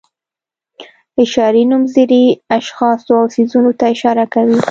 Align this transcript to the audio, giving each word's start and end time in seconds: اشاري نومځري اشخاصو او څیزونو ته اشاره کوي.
اشاري 1.23 1.63
نومځري 1.71 2.23
اشخاصو 2.57 3.11
او 3.19 3.25
څیزونو 3.33 3.71
ته 3.79 3.85
اشاره 3.95 4.25
کوي. 4.33 4.59